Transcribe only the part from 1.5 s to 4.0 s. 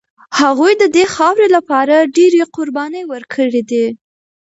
لپاره ډېرې قربانۍ ورکړي دي.